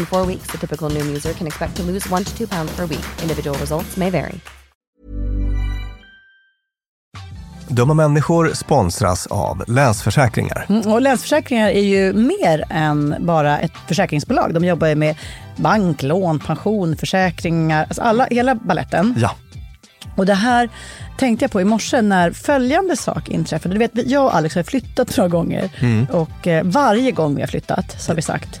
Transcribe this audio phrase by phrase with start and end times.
[0.00, 2.76] In four weeks, the typical Noom user can expect to lose one to two pounds
[2.76, 3.04] per week.
[3.22, 4.40] Individual results may vary.
[7.68, 10.66] Dumma människor sponsras av Länsförsäkringar.
[10.68, 14.54] Mm, och Länsförsäkringar är ju mer än bara ett försäkringsbolag.
[14.54, 15.16] De jobbar ju med
[15.56, 19.14] bank, lån, pension, försäkringar, alltså alla, hela balletten.
[19.18, 19.30] Ja.
[20.16, 20.68] Och det här
[21.18, 23.74] tänkte jag på i morse när följande sak inträffade.
[23.74, 25.70] Du vet, jag och Alex har flyttat några gånger
[26.10, 28.60] och eh, varje gång vi har flyttat så har vi sagt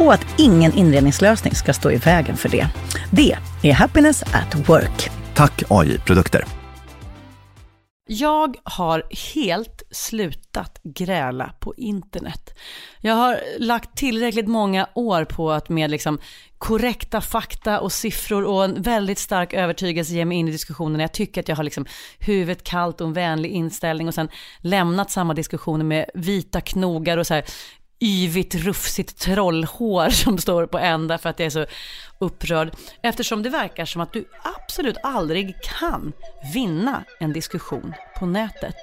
[0.00, 2.68] och att ingen inredningslösning ska stå i vägen för det.
[3.10, 5.10] Det är Happiness at Work.
[5.34, 6.44] Tack AI Produkter.
[8.12, 9.02] Jag har
[9.34, 12.58] helt slutat gräla på internet.
[13.00, 16.18] Jag har lagt tillräckligt många år på att med liksom
[16.58, 21.00] korrekta fakta och siffror och en väldigt stark övertygelse ge mig in i diskussionen.
[21.00, 21.86] Jag tycker att jag har liksom
[22.18, 27.26] huvudet kallt och en vänlig inställning och sen lämnat samma diskussioner med vita knogar och
[27.26, 27.44] så här
[28.00, 31.66] yvigt, rufsigt trollhår som står på ända för att jag är så
[32.18, 32.72] upprörd.
[33.02, 36.12] Eftersom det verkar som att du absolut aldrig kan
[36.54, 38.74] vinna en diskussion på nätet.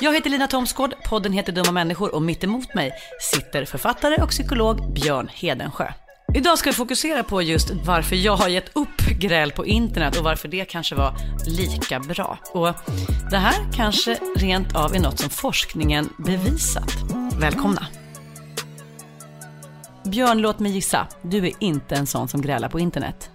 [0.00, 4.28] Jag heter Lina Thomsgård, podden heter Dumma människor och mitt emot mig sitter författare och
[4.28, 5.92] psykolog Björn Hedensjö.
[6.34, 10.24] Idag ska vi fokusera på just varför jag har gett upp gräl på internet och
[10.24, 11.14] varför det kanske var
[11.46, 12.38] lika bra.
[12.52, 12.74] Och
[13.30, 16.92] det här kanske rent av är något som forskningen bevisat.
[17.40, 17.86] Välkomna!
[20.04, 21.06] Björn, låt mig gissa.
[21.22, 23.30] Du är inte en sån som grälar på internet.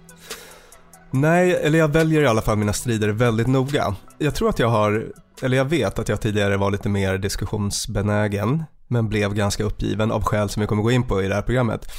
[1.10, 3.96] Nej, eller jag väljer i alla fall mina strider väldigt noga.
[4.18, 5.06] Jag tror att jag har,
[5.42, 10.22] eller jag vet att jag tidigare var lite mer diskussionsbenägen, men blev ganska uppgiven av
[10.22, 11.92] skäl som vi kommer gå in på i det här programmet.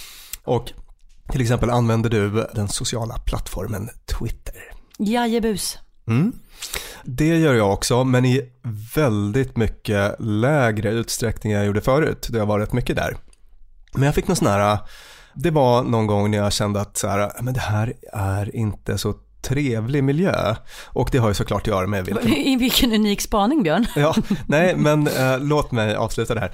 [0.44, 0.72] Och
[1.32, 3.90] till exempel använder du den sociala plattformen
[4.20, 4.56] Twitter.
[4.98, 5.78] Jajebus.
[6.08, 6.34] Mm.
[7.04, 8.42] Det gör jag också, men i
[8.96, 12.28] väldigt mycket lägre utsträckning än jag gjorde förut.
[12.30, 13.18] Det har varit mycket där.
[13.94, 14.78] Men jag fick någon sån här,
[15.34, 18.98] det var någon gång när jag kände att så här, men det här är inte
[18.98, 20.56] så trevlig miljö.
[20.86, 22.28] Och det har ju såklart att göra med vilken...
[22.34, 23.86] I vilken unik spaning Björn.
[23.96, 24.16] Ja,
[24.48, 26.52] nej men eh, låt mig avsluta det här.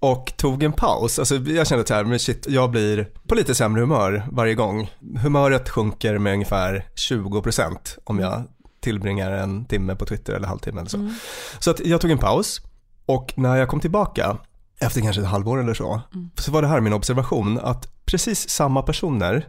[0.00, 3.54] Och tog en paus, alltså jag kände så här, men shit, jag blir på lite
[3.54, 4.90] sämre humör varje gång.
[5.22, 8.44] Humöret sjunker med ungefär 20% om jag
[8.80, 10.96] tillbringar en timme på Twitter eller halvtimme eller så.
[10.96, 11.14] Mm.
[11.58, 12.60] Så att jag tog en paus
[13.06, 14.36] och när jag kom tillbaka
[14.80, 16.30] efter kanske ett halvår eller så, mm.
[16.38, 19.48] så var det här min observation att precis samma personer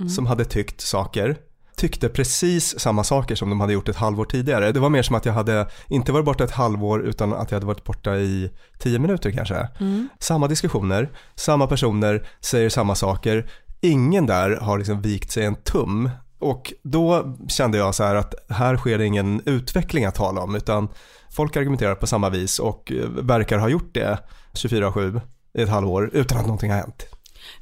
[0.00, 0.08] mm.
[0.08, 1.36] som hade tyckt saker
[1.76, 4.72] tyckte precis samma saker som de hade gjort ett halvår tidigare.
[4.72, 7.56] Det var mer som att jag hade inte varit borta ett halvår utan att jag
[7.56, 9.68] hade varit borta i tio minuter kanske.
[9.80, 10.08] Mm.
[10.18, 13.50] Samma diskussioner, samma personer säger samma saker.
[13.80, 18.34] Ingen där har liksom vikt sig en tum och då kände jag så här att
[18.48, 20.88] här sker det ingen utveckling att tala om utan
[21.30, 24.18] folk argumenterar på samma vis och verkar ha gjort det
[24.52, 25.20] 24-7
[25.58, 27.06] i ett halvår utan att någonting har hänt.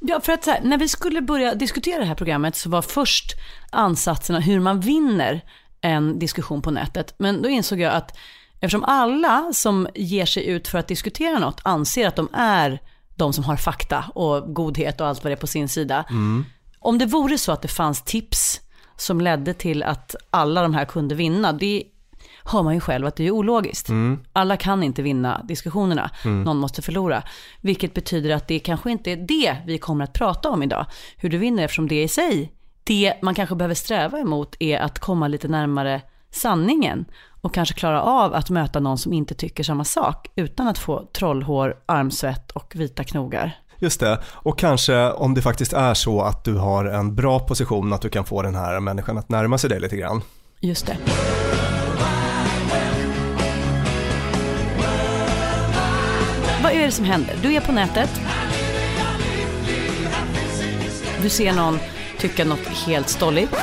[0.01, 3.33] Ja, för att här, när vi skulle börja diskutera det här programmet så var först
[3.71, 5.45] ansatserna hur man vinner
[5.81, 7.15] en diskussion på nätet.
[7.19, 8.17] Men då insåg jag att
[8.61, 12.81] eftersom alla som ger sig ut för att diskutera något anser att de är
[13.15, 16.05] de som har fakta och godhet och allt vad det är på sin sida.
[16.11, 16.45] Mm.
[16.79, 18.61] Om det vore så att det fanns tips
[18.97, 21.83] som ledde till att alla de här kunde vinna, det
[22.45, 23.89] hör man ju själv att det är ologiskt.
[23.89, 24.19] Mm.
[24.33, 26.43] Alla kan inte vinna diskussionerna, mm.
[26.43, 27.23] någon måste förlora.
[27.61, 30.87] Vilket betyder att det kanske inte är det vi kommer att prata om idag,
[31.17, 32.53] hur du vinner eftersom det i sig,
[32.85, 36.01] det man kanske behöver sträva emot är att komma lite närmare
[36.31, 37.05] sanningen
[37.41, 41.09] och kanske klara av att möta någon som inte tycker samma sak utan att få
[41.13, 43.59] trollhår, armsvett och vita knogar.
[43.79, 47.93] Just det, och kanske om det faktiskt är så att du har en bra position
[47.93, 50.23] att du kan få den här människan att närma sig dig lite grann.
[50.61, 50.97] Just det.
[56.83, 57.37] Är det som händer?
[57.43, 58.11] Du är på nätet.
[61.23, 61.79] Du ser någon
[62.19, 63.55] tycka något helt stolligt.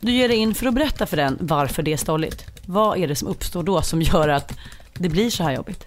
[0.00, 2.44] Du ger dig in för att berätta för den varför det är stolligt.
[2.66, 4.52] Vad är det som uppstår då som gör att
[4.94, 5.86] det blir så här jobbigt?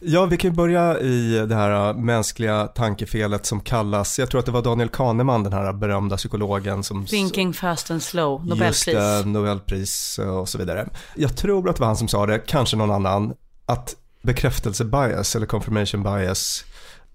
[0.00, 4.52] Ja, vi kan börja i det här mänskliga tankefelet som kallas, jag tror att det
[4.52, 7.06] var Daniel Kahneman, den här berömda psykologen som...
[7.06, 8.86] Thinking fast and slow, Nobelpris.
[8.86, 10.88] Just det, Nobelpris och så vidare.
[11.14, 13.32] Jag tror att det var han som sa det, kanske någon annan,
[13.66, 16.64] att bekräftelsebias eller confirmation bias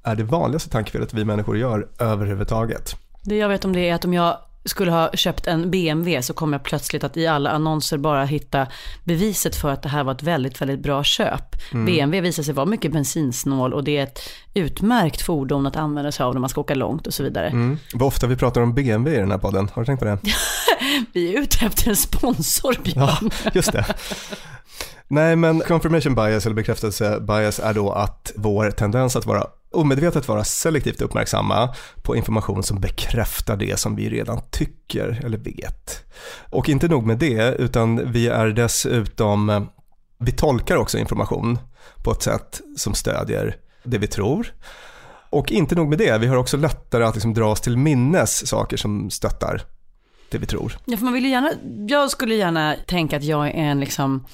[0.04, 2.96] är det vanligaste tankefelet vi människor gör överhuvudtaget.
[3.22, 6.34] Det jag vet om det är att om jag skulle ha köpt en BMW så
[6.34, 8.68] kommer jag plötsligt att i alla annonser bara hitta
[9.04, 11.56] beviset för att det här var ett väldigt, väldigt bra köp.
[11.72, 11.86] Mm.
[11.86, 14.20] BMW visar sig vara mycket bensinsnål och det är ett
[14.54, 17.48] utmärkt fordon att använda sig av när man ska åka långt och så vidare.
[17.48, 17.78] Mm.
[17.94, 20.18] Vad ofta vi pratar om BMW i den här podden, har du tänkt på det?
[21.14, 23.32] vi är ute efter en sponsor, Björn.
[23.44, 23.86] Ja, just det.
[25.08, 30.28] Nej, men confirmation bias eller bekräftelse bias är då att vår tendens att vara omedvetet
[30.28, 36.04] vara selektivt uppmärksamma på information som bekräftar det som vi redan tycker eller vet.
[36.50, 39.68] Och inte nog med det, utan vi är dessutom,
[40.18, 41.60] vi tolkar också information
[42.04, 44.54] på ett sätt som stödjer det vi tror.
[45.30, 48.48] Och inte nog med det, vi har också lättare att liksom dra oss till minnes
[48.48, 49.62] saker som stöttar
[50.30, 50.78] det vi tror.
[50.86, 51.52] Ja, för man vill ju gärna,
[51.88, 54.26] jag skulle gärna tänka att jag är en liksom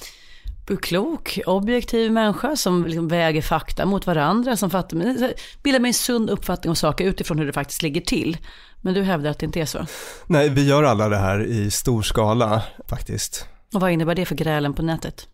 [0.66, 6.30] klok, objektiv människa som liksom väger fakta mot varandra, som fattar, bildar mig en sund
[6.30, 8.36] uppfattning om saker utifrån hur det faktiskt ligger till.
[8.80, 9.86] Men du hävdar att det inte är så?
[10.26, 13.46] Nej, vi gör alla det här i stor skala faktiskt.
[13.74, 15.28] Och vad innebär det för grälen på nätet?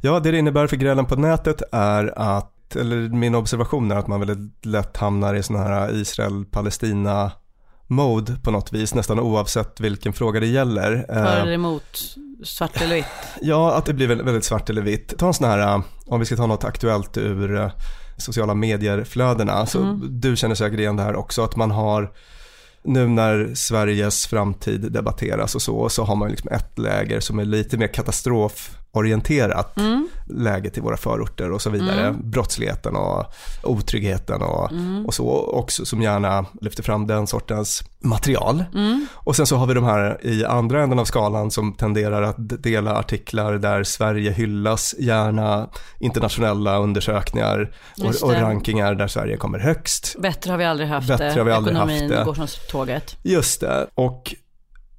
[0.00, 4.06] Ja, det det innebär för grälen på nätet är att, eller min observation är att
[4.06, 7.32] man väldigt lätt hamnar i sådana här Israel-Palestina
[7.90, 11.04] mode på något vis, nästan oavsett vilken fråga det gäller.
[11.08, 11.98] För eh, eller emot,
[12.44, 13.04] svart eller vitt?
[13.42, 15.18] Ja, att det blir väldigt svart eller vitt.
[15.18, 17.70] Ta en sån här, eh, om vi ska ta något aktuellt ur eh,
[18.16, 20.20] sociala medier-flödena, så mm.
[20.20, 22.12] du känner säkert igen det här också, att man har
[22.82, 27.44] nu när Sveriges framtid debatteras och så, så har man liksom ett läger som är
[27.44, 30.08] lite mer katastrof orienterat mm.
[30.26, 32.00] läget i våra förorter och så vidare.
[32.00, 32.30] Mm.
[32.30, 33.24] Brottsligheten och
[33.62, 35.06] otryggheten och, mm.
[35.06, 38.64] och så också som gärna lyfter fram den sortens material.
[38.74, 39.06] Mm.
[39.14, 42.62] Och sen så har vi de här i andra änden av skalan som tenderar att
[42.62, 45.68] dela artiklar där Sverige hyllas, gärna
[45.98, 50.16] internationella undersökningar och, och, rankingar där Sverige kommer högst.
[50.18, 52.24] Bättre har vi aldrig haft Bättre det, har vi aldrig ekonomin haft det.
[52.24, 53.16] går som tåget.
[53.22, 54.34] Just det, och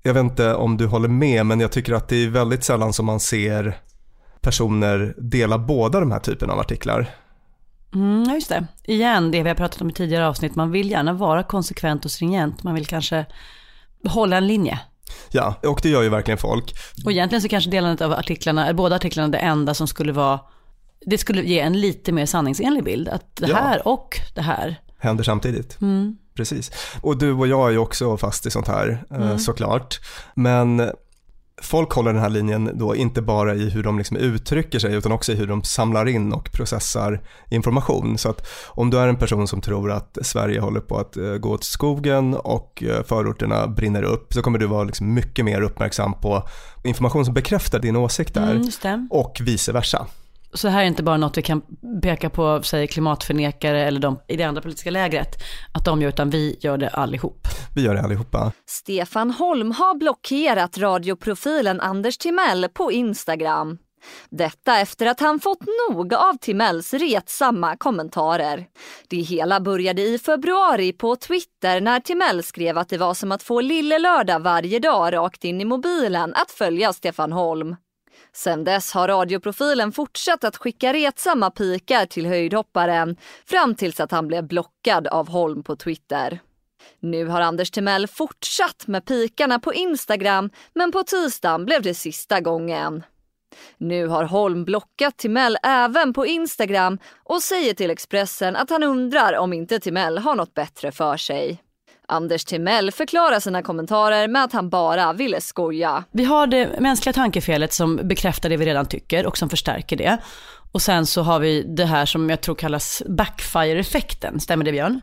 [0.03, 2.93] jag vet inte om du håller med, men jag tycker att det är väldigt sällan
[2.93, 3.77] som man ser
[4.41, 7.09] personer dela båda de här typerna av artiklar.
[7.93, 8.67] Mm, just det.
[8.83, 12.11] Igen, det vi har pratat om i tidigare avsnitt, man vill gärna vara konsekvent och
[12.11, 12.63] stringent.
[12.63, 13.25] Man vill kanske
[14.07, 14.79] hålla en linje.
[15.29, 16.75] Ja, och det gör ju verkligen folk.
[17.05, 20.39] Och egentligen så kanske delandet av artiklarna, båda artiklarna det enda som skulle vara,
[21.05, 23.07] det skulle ge en lite mer sanningsenlig bild.
[23.07, 23.91] Att det här ja.
[23.91, 25.81] och det här händer samtidigt.
[25.81, 26.17] Mm.
[26.35, 26.71] Precis.
[27.01, 29.39] Och du och jag är ju också fast i sånt här eh, mm.
[29.39, 29.99] såklart.
[30.35, 30.91] Men
[31.61, 35.11] folk håller den här linjen då inte bara i hur de liksom uttrycker sig utan
[35.11, 38.17] också i hur de samlar in och processar information.
[38.17, 41.23] Så att om du är en person som tror att Sverige håller på att eh,
[41.23, 45.61] gå åt skogen och eh, förorterna brinner upp så kommer du vara liksom mycket mer
[45.61, 46.47] uppmärksam på
[46.83, 48.51] information som bekräftar din åsikt där
[48.83, 50.07] mm, och vice versa.
[50.53, 51.61] Så här är inte bara något vi kan
[52.01, 55.43] peka på, säg klimatförnekare eller de i det andra politiska lägret,
[55.73, 57.47] att de gör, utan vi gör det allihop.
[57.75, 58.51] Vi gör det allihopa.
[58.65, 63.77] Stefan Holm har blockerat radioprofilen Anders Timell på Instagram.
[64.29, 68.65] Detta efter att han fått nog av Timells retsamma kommentarer.
[69.09, 73.43] Det hela började i februari på Twitter när Timell skrev att det var som att
[73.43, 77.75] få Lille Lördag varje dag rakt in i mobilen att följa Stefan Holm.
[78.35, 84.27] Sen dess har radioprofilen fortsatt att skicka retsamma pikar till höjdhopparen fram tills att han
[84.27, 86.39] blev blockad av Holm på Twitter.
[86.99, 92.39] Nu har Anders Timell fortsatt med pikarna på Instagram men på tisdagen blev det sista
[92.39, 93.03] gången.
[93.77, 99.37] Nu har Holm blockat Timell även på Instagram och säger till Expressen att han undrar
[99.37, 101.61] om inte Timell har något bättre för sig.
[102.11, 106.03] Anders Timell förklarar sina kommentarer med att han bara ville skoja.
[106.11, 110.17] Vi har det mänskliga tankefelet som bekräftar det vi redan tycker och som förstärker det.
[110.71, 115.01] Och sen så har vi det här som jag tror kallas backfire-effekten, stämmer det Björn?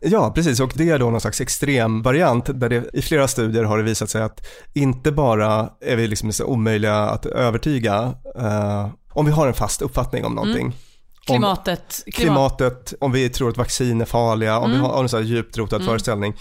[0.00, 0.60] Ja, precis.
[0.60, 3.84] Och det är då någon slags extrem variant där det i flera studier har det
[3.84, 9.32] visat sig att inte bara är vi liksom så omöjliga att övertyga eh, om vi
[9.32, 10.66] har en fast uppfattning om någonting.
[10.66, 10.76] Mm.
[11.26, 12.02] Klimatet.
[12.06, 14.82] Om, klimatet, om vi tror att vaccin är farliga, om mm.
[14.82, 15.88] vi har en så här djupt rotad mm.
[15.88, 16.34] föreställning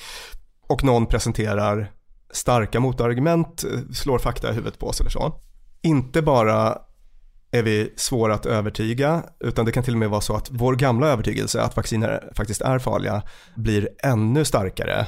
[0.67, 1.91] och någon presenterar
[2.33, 5.35] starka motargument, slår fakta i huvudet på oss eller så.
[5.81, 6.77] Inte bara
[7.51, 10.75] är vi svåra att övertyga, utan det kan till och med vara så att vår
[10.75, 13.23] gamla övertygelse att vacciner faktiskt är farliga
[13.55, 15.07] blir ännu starkare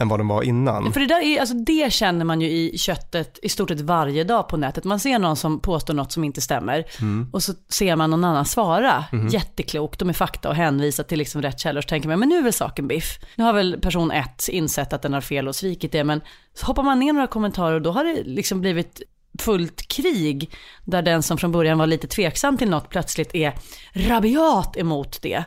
[0.00, 0.92] än vad de var innan.
[0.92, 4.24] För det där är, alltså det känner man ju i köttet i stort sett varje
[4.24, 4.84] dag på nätet.
[4.84, 7.28] Man ser någon som påstår något som inte stämmer mm.
[7.32, 9.28] och så ser man någon annan svara mm.
[9.28, 11.80] jätteklokt och med fakta och hänvisa till liksom rätt källor.
[11.80, 13.18] Så tänker man, men nu är väl saken biff.
[13.36, 16.20] Nu har väl person ett insett att den har fel och svikit det, men
[16.54, 19.02] så hoppar man ner några kommentarer och då har det liksom blivit
[19.38, 20.50] fullt krig
[20.84, 23.54] där den som från början var lite tveksam till något plötsligt är
[23.92, 25.44] rabiat emot det.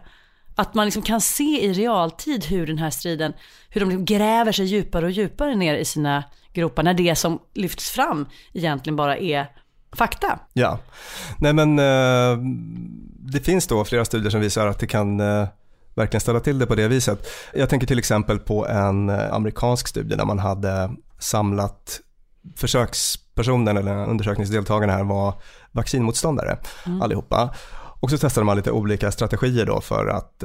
[0.56, 3.34] Att man liksom kan se i realtid hur den här striden,
[3.74, 7.40] hur de liksom gräver sig djupare och djupare ner i sina gropar när det som
[7.54, 9.48] lyfts fram egentligen bara är
[9.92, 10.40] fakta.
[10.54, 10.80] Ja,
[11.38, 12.38] nej men eh,
[13.20, 15.48] det finns då flera studier som visar att det kan eh,
[15.96, 17.28] verkligen ställa till det på det viset.
[17.54, 22.00] Jag tänker till exempel på en eh, amerikansk studie där man hade samlat
[22.56, 25.34] försökspersonen eller undersökningsdeltagarna här var
[25.72, 27.02] vaccinmotståndare mm.
[27.02, 27.56] allihopa.
[28.00, 30.44] Och så testade man lite olika strategier då för att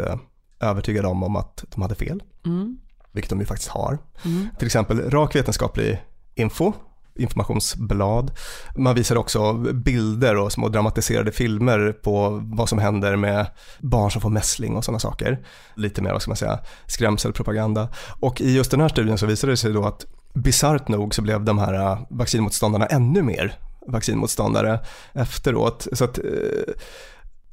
[0.60, 2.22] övertyga dem om att de hade fel.
[2.46, 2.78] Mm.
[3.18, 3.98] Vilket de ju faktiskt har.
[4.24, 4.48] Mm.
[4.58, 6.02] Till exempel rak vetenskaplig
[6.34, 6.72] info,
[7.16, 8.30] informationsblad.
[8.76, 13.46] Man visar också bilder och små dramatiserade filmer på vad som händer med
[13.78, 15.38] barn som får mässling och sådana saker.
[15.74, 17.88] Lite mer, vad ska man säga, skrämselpropaganda.
[18.20, 21.22] Och i just den här studien så visade det sig då att bisarrt nog så
[21.22, 24.80] blev de här eh, vaccinmotståndarna ännu mer vaccinmotståndare
[25.12, 25.86] efteråt.
[25.92, 26.24] Så att eh,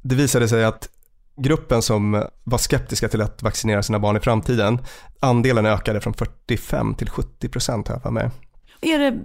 [0.02, 0.88] det visade sig att
[1.36, 4.78] gruppen som var skeptiska till att vaccinera sina barn i framtiden,
[5.20, 8.30] andelen ökade från 45 till 70 procent här för mig.
[8.80, 9.18] Är det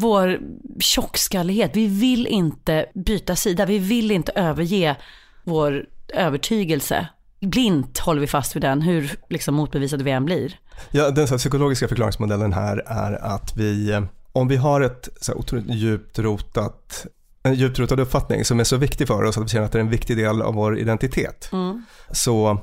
[0.00, 0.38] vår
[0.80, 1.70] tjockskallighet?
[1.74, 4.96] Vi vill inte byta sida, vi vill inte överge
[5.44, 7.08] vår övertygelse.
[7.40, 10.58] Blint håller vi fast vid den, hur liksom motbevisade vi än blir.
[10.90, 14.02] Ja, den så psykologiska förklaringsmodellen här är att vi,
[14.32, 17.06] om vi har ett så otroligt djupt rotat
[17.48, 19.78] en djupt rotad uppfattning som är så viktig för oss att vi känner att det
[19.78, 21.50] är en viktig del av vår identitet.
[21.52, 21.84] Mm.
[22.10, 22.58] Så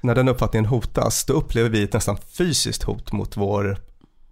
[0.00, 3.78] när den uppfattningen hotas, då upplever vi ett nästan fysiskt hot mot vår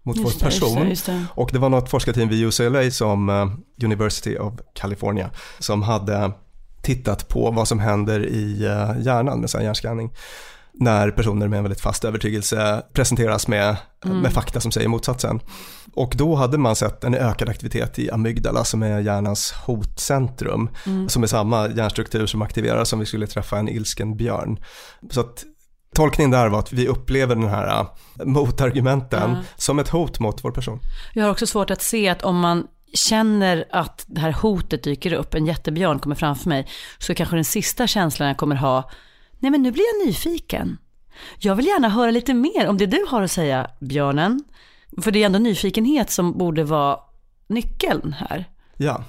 [0.02, 0.82] mot Just vår det, just person.
[0.82, 1.26] det, just det.
[1.34, 6.32] Och det var något forskarteam vid UCLA som eh, University of California som hade
[6.82, 10.10] tittat på vad som händer i eh, hjärnan med sån hjärnskanning
[10.80, 15.40] när personer med en väldigt fast övertygelse presenteras med, med fakta som säger motsatsen.
[15.94, 20.70] Och då hade man sett en ökad aktivitet i amygdala som är hjärnans hotcentrum,
[21.08, 24.58] som är samma hjärnstruktur som aktiveras om vi skulle träffa en ilsken björn.
[25.10, 25.44] Så att
[25.94, 27.87] tolkningen där var att vi upplever den här äh,
[28.25, 30.80] motargumenten som ett hot mot vår person.
[31.14, 35.12] Jag har också svårt att se att om man känner att det här hotet dyker
[35.12, 36.68] upp, en jättebjörn kommer framför mig,
[36.99, 38.90] så kanske den sista känslan jag kommer ha,
[39.40, 40.78] nej men nu blir jag nyfiken.
[41.38, 44.44] Jag vill gärna höra lite mer om det du har att säga, björnen.
[45.02, 46.99] För det är ändå nyfikenhet som borde vara
[47.47, 48.44] nyckeln här.
[48.76, 49.04] Ja,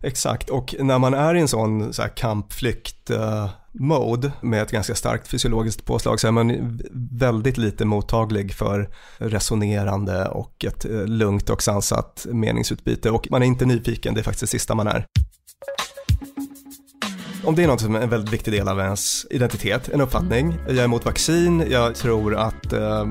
[0.00, 0.50] exakt.
[0.50, 5.28] Och när man är i en sån så här kampflykt-mode eh, med ett ganska starkt
[5.28, 11.62] fysiologiskt påslag så är man väldigt lite mottaglig för resonerande och ett eh, lugnt och
[11.62, 15.06] sansat meningsutbyte och man är inte nyfiken, det är faktiskt det sista man är.
[17.46, 20.58] Om det är något som är en väldigt viktig del av ens identitet, en uppfattning.
[20.66, 23.06] Jag är emot vaccin, jag tror att eh,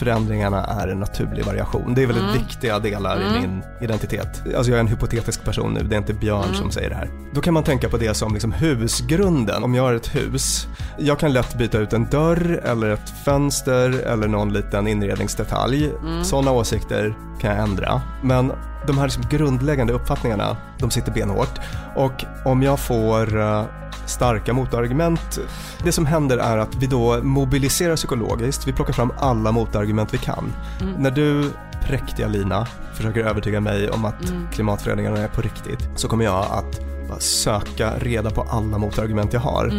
[0.00, 1.94] klimatförändringarna är en naturlig variation.
[1.94, 4.42] Det är väldigt viktiga delar i min identitet.
[4.56, 7.10] Alltså jag är en hypotetisk person nu, det är inte Björn som säger det här.
[7.34, 9.64] Då kan man tänka på det som liksom husgrunden.
[9.64, 10.66] Om jag har ett hus,
[10.98, 15.90] jag kan lätt byta ut en dörr eller ett fönster eller någon liten inredningsdetalj.
[16.22, 18.02] Sådana åsikter kan jag ändra.
[18.22, 18.52] Men
[18.86, 21.60] de här liksom grundläggande uppfattningarna, de sitter benhårt.
[21.96, 23.64] Och om jag får eh,
[24.06, 25.38] starka motargument,
[25.84, 30.18] det som händer är att vi då mobiliserar psykologiskt, vi plockar fram alla motargument vi
[30.18, 30.52] kan.
[30.98, 31.50] När du,
[31.84, 36.80] präktiga Lina, försöker övertyga mig om att klimatförändringarna är på riktigt, så kommer jag att
[37.22, 39.72] söka reda på alla motargument jag har.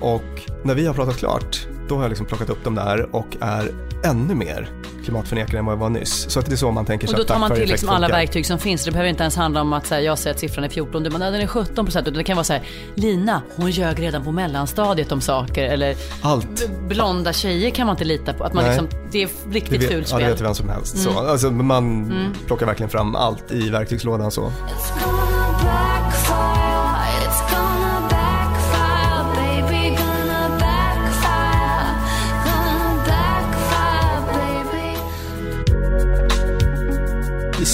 [0.00, 3.36] Och när vi har pratat klart, då har jag liksom plockat upp dem där och
[3.40, 3.70] är
[4.04, 4.70] ännu mer
[5.04, 6.30] klimatförnekare än vad jag var nyss.
[6.30, 7.88] Så att det är så man tänker Och sig då att tar man till liksom
[7.88, 8.84] alla verktyg som finns.
[8.84, 11.10] Det behöver inte ens handla om att säga, jag säger att siffran är 14, du
[11.10, 12.14] nej den är 17 procent.
[12.14, 12.62] Det kan vara så här,
[12.94, 15.64] Lina, hon ljög redan på mellanstadiet om saker.
[15.64, 16.70] Eller Allt.
[16.88, 18.44] blonda tjejer kan man inte lita på.
[18.44, 20.32] Att man liksom, det är riktigt vet, fult ja, det spel.
[20.32, 20.98] vet vem som helst.
[20.98, 24.52] Så, alltså, man plockar verkligen fram allt i verktygslådan så.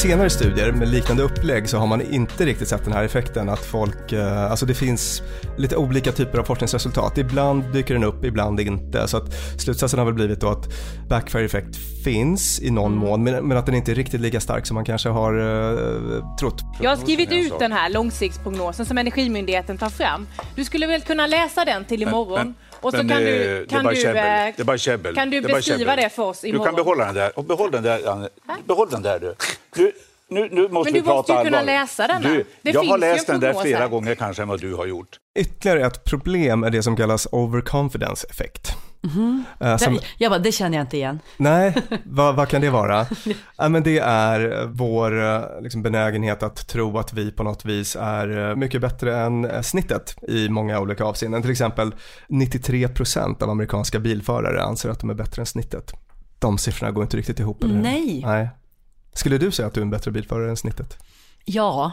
[0.09, 3.65] Senare studier med liknande upplägg så har man inte riktigt sett den här effekten att
[3.65, 5.23] folk, eh, alltså det finns
[5.57, 7.19] lite olika typer av forskningsresultat.
[7.19, 9.09] Ibland dyker den upp, ibland inte.
[9.09, 10.69] Så att slutsatsen har väl blivit då att
[11.09, 14.67] backfire effect finns i någon mån men, men att den inte är riktigt lika stark
[14.67, 16.63] som man kanske har eh, trott.
[16.81, 20.27] Jag har skrivit ut den här långsiktsprognosen som Energimyndigheten tar fram.
[20.55, 22.39] Du skulle väl kunna läsa den till imorgon?
[22.39, 24.17] men- och så men, kan eh, du, det är kan du, käbbel.
[24.17, 25.15] eh, Det är bara käbbel.
[25.15, 26.67] kan du Det beskriva det för oss Du imorgon?
[26.67, 27.39] kan behålla den där.
[27.39, 28.29] Och behåll den där, Anne.
[28.67, 29.35] Behåll den där du.
[29.77, 29.93] Nu,
[30.29, 31.73] nu, nu måste Men vi du måste ju kunna allvar.
[31.73, 32.31] läsa den här.
[32.35, 33.89] Du, Det jag har läst den där flera här.
[33.89, 35.19] gånger kanske än vad du har gjort.
[35.39, 38.27] Ytterligare ett problem är det som kallas overconfidence
[39.61, 41.19] Eh, som, jag bara, det känner jag inte igen.
[41.37, 43.07] Nej, vad, vad kan det vara?
[43.57, 47.97] ja, men det är vår eh, liksom, benägenhet att tro att vi på något vis
[48.01, 51.43] är eh, mycket bättre än eh, snittet i många olika avseenden.
[51.43, 51.95] Till exempel
[52.29, 55.93] 93% av amerikanska bilförare anser att de är bättre än snittet.
[56.39, 57.65] De siffrorna går inte riktigt ihop.
[57.65, 57.75] Eller?
[57.75, 58.23] Nej.
[58.27, 58.49] Nej.
[59.15, 60.99] Skulle du säga att du är en bättre bilförare än snittet?
[61.45, 61.93] Ja.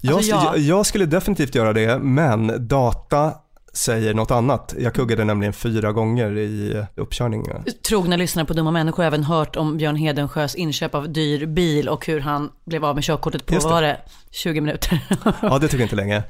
[0.00, 0.52] Jag, Alltså, ja.
[0.54, 3.34] jag, jag skulle definitivt göra det, men data
[3.72, 4.74] säger något annat.
[4.78, 7.44] Jag kuggade nämligen fyra gånger i eh, uppkörning.
[7.88, 11.88] Trogna lyssnare på Dumma människor har även hört om Björn Hedensjös inköp av dyr bil
[11.88, 15.00] och hur han blev av med körkortet på, var det, 20 minuter?
[15.42, 16.22] Ja, det tog inte länge.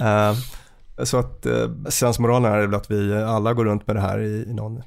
[0.00, 0.34] Eh,
[1.04, 4.44] så att uh, sensmoralen är väl att vi alla går runt med det här i,
[4.48, 4.82] i någon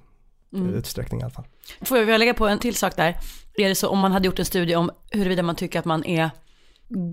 [0.54, 0.74] Mm.
[0.74, 1.46] utsträckning i alla fall.
[1.82, 3.18] Får jag lägga på en till sak där?
[3.58, 6.06] Är det så om man hade gjort en studie om huruvida man tycker att man
[6.06, 6.30] är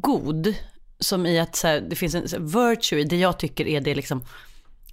[0.01, 0.55] god,
[0.99, 3.81] som i att så här, det finns en här, virtue, i det jag tycker är
[3.81, 4.25] det liksom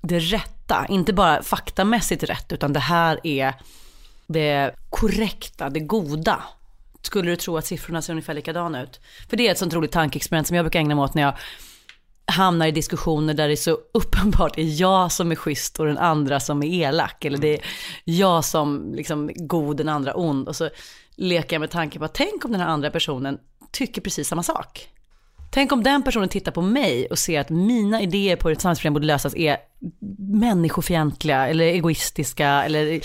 [0.02, 3.54] det rätta, inte bara faktamässigt rätt, utan det här är
[4.28, 6.44] det korrekta, det goda.
[7.02, 9.00] Skulle du tro att siffrorna ser ungefär likadana ut?
[9.30, 11.34] För det är ett sånt roligt tankeexperiment som jag brukar ägna mig åt när jag
[12.26, 15.98] hamnar i diskussioner där det är så uppenbart är jag som är schysst och den
[15.98, 17.26] andra som är elak.
[17.26, 17.62] Eller det är
[18.04, 20.48] jag som liksom är god, den andra ond.
[20.48, 20.70] Och så
[21.16, 23.38] leker jag med tanken på att tänk om den här andra personen
[23.72, 24.90] tycker precis samma sak.
[25.54, 28.62] Tänk om den personen tittar på mig och ser att mina idéer på hur ett
[28.62, 29.58] samhällsproblem borde lösas är
[30.40, 33.00] människofientliga eller egoistiska eller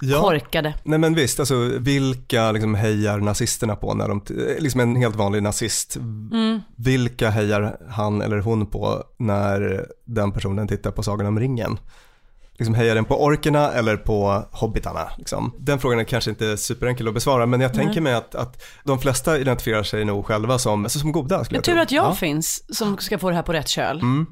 [0.00, 0.20] Ja.
[0.20, 0.74] korkade.
[0.84, 4.22] Nej men visst, alltså vilka liksom hejar nazisterna på när de,
[4.58, 6.60] liksom en helt vanlig nazist, Mm.
[6.76, 11.78] vilka hejar han eller hon på när den personen tittar på Sagan om ringen?
[12.58, 15.10] Liksom hejar den på orkerna eller på hobbitarna?
[15.18, 15.54] Liksom?
[15.58, 18.98] Den frågan är kanske inte superenkel att besvara, men jag tänker mig att, att de
[18.98, 22.14] flesta identifierar sig nog själva som, alltså som goda Men jag tur att jag Ja.
[22.14, 24.00] finns som ska få det här på rätt köl.
[24.00, 24.26] Mm.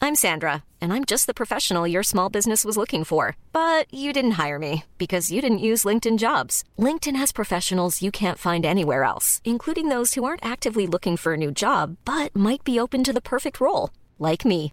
[0.00, 3.34] I'm Sandra, and I'm just the professional your small business was looking for.
[3.52, 6.64] But you didn't hire me because you didn't use LinkedIn jobs.
[6.78, 11.32] LinkedIn has professionals you can't find anywhere else, including those who aren't actively looking for
[11.32, 14.72] a new job but might be open to the perfect role, like me.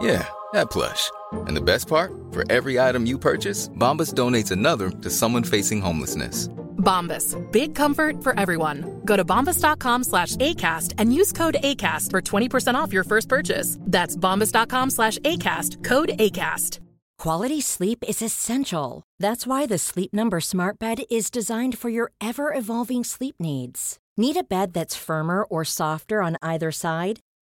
[0.00, 1.10] Yeah, that plush.
[1.32, 2.12] And the best part?
[2.32, 6.48] For every item you purchase, Bombas donates another to someone facing homelessness.
[6.78, 7.36] Bombas.
[7.52, 9.00] Big comfort for everyone.
[9.04, 13.78] Go to bombas.com slash ACAST and use code ACAST for 20% off your first purchase.
[13.82, 15.84] That's bombas.com slash ACAST.
[15.84, 16.78] Code ACAST.
[17.18, 19.02] Quality sleep is essential.
[19.18, 23.98] That's why the Sleep Number Smart Bed is designed for your ever evolving sleep needs.
[24.16, 27.18] Need a bed that's firmer or softer on either side?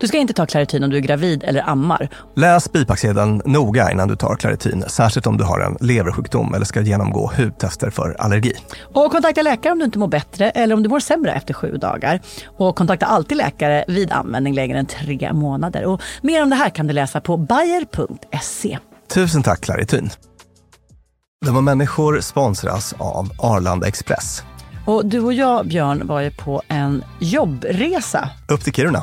[0.00, 2.08] Du ska inte ta Clarityn om du är gravid eller ammar.
[2.36, 6.80] Läs bipacksedeln noga innan du tar Claritin, särskilt om du har en leversjukdom eller ska
[6.80, 8.52] genomgå hudtester för allergi.
[8.94, 11.76] Och kontakta läkare om du inte mår bättre eller om du mår sämre efter sju
[11.76, 12.20] dagar.
[12.58, 15.84] Och kontakta alltid läkare vid användning längre än tre månader.
[15.84, 18.78] Och mer om det här kan du läsa på bayer.se.
[19.14, 20.10] Tusen tack Claritin.
[21.46, 24.42] Dumma människor sponsras av Arlanda Express.
[24.86, 28.30] Och du och jag, Björn, var ju på en jobbresa.
[28.48, 29.02] Upp till Kiruna.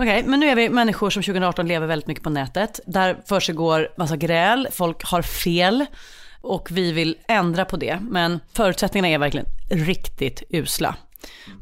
[0.00, 2.80] Okej, men nu är vi människor som 2018 lever väldigt mycket på nätet.
[2.86, 5.86] Där försiggår massa gräl, folk har fel
[6.40, 7.98] och vi vill ändra på det.
[8.00, 10.96] Men förutsättningarna är verkligen riktigt usla.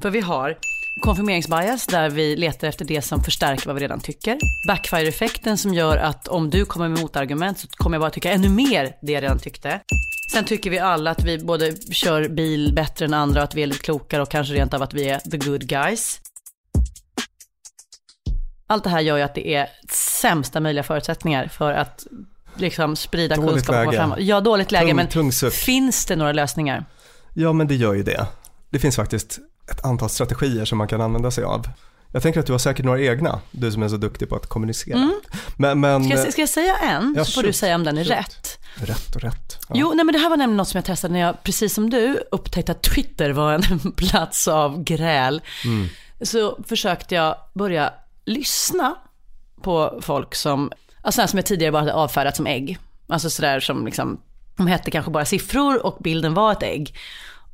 [0.01, 0.59] För vi har
[1.03, 4.39] konfirmeringsbias där vi letar efter det som förstärker vad vi redan tycker.
[4.69, 8.49] Backfire-effekten som gör att om du kommer med motargument så kommer jag bara tycka ännu
[8.49, 9.81] mer det jag redan tyckte.
[10.33, 13.67] Sen tycker vi alla att vi både kör bil bättre än andra, att vi är
[13.67, 16.21] lite klokare och kanske rent av att vi är the good guys.
[18.67, 19.69] Allt det här gör ju att det är
[20.21, 22.07] sämsta möjliga förutsättningar för att
[22.57, 23.97] liksom sprida Dåligt kunskap och komma läge.
[24.03, 24.19] framåt.
[24.21, 25.53] Ja, dåligt läge, Tung- men tung suck.
[25.53, 26.85] finns det några lösningar?
[27.35, 28.27] Ja, men det gör ju det.
[28.71, 29.39] Det finns faktiskt
[29.71, 31.67] ett antal strategier som man kan använda sig av.
[32.13, 34.47] Jag tänker att du har säkert några egna, du som är så duktig på att
[34.47, 34.97] kommunicera.
[34.97, 35.21] Mm.
[35.57, 37.99] Men, men, Ska jag, ska jag säga en, Ja, så får du säga om den
[37.99, 38.13] är shoot.
[38.19, 38.59] rätt.
[38.77, 39.59] Rätt och rätt.
[39.69, 39.75] Ja.
[39.79, 41.91] Jo, nej men det här var nämligen något som jag testade när jag, precis som
[41.91, 45.41] du, upptäckte att Twitter var en plats av gräl.
[45.65, 45.89] Mm.
[46.23, 47.93] Så försökte jag börja
[48.27, 48.97] lyssna
[49.63, 52.79] på folk som, alltså som jag tidigare bara hade avfärdat som ägg.
[53.09, 54.21] Alltså sådär som liksom,
[54.57, 56.97] de hette kanske bara siffror och bilden var ett ägg.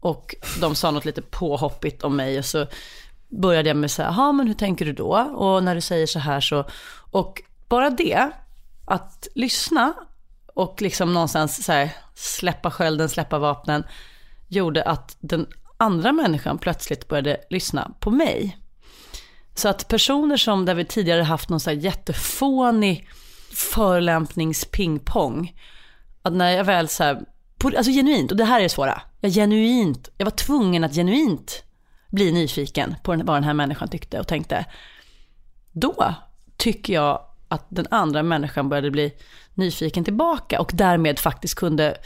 [0.00, 2.66] Och de sa något lite påhoppigt om mig och så
[3.28, 5.12] började jag med så här, ja men hur tänker du då?
[5.16, 6.64] Och när du säger så här så,
[7.10, 8.30] och bara det,
[8.84, 9.94] att lyssna
[10.54, 13.84] och liksom någonstans så här, släppa skölden, släppa vapnen,
[14.48, 18.58] gjorde att den andra människan plötsligt började lyssna på mig.
[19.54, 23.08] Så att personer som, där vi tidigare haft någon så här jättefånig
[23.54, 25.60] förolämpningspingpong,
[26.22, 27.20] att när jag väl så här,
[27.58, 30.94] på, alltså genuint, och det här är det svåra, jag genuint, jag var tvungen att
[30.94, 31.64] genuint
[32.10, 34.64] bli nyfiken på den- vad den här människan tyckte och tänkte.
[35.72, 36.14] Då
[36.56, 39.12] tycker jag att den andra människan började bli
[39.54, 41.96] nyfiken tillbaka och därmed faktiskt kunde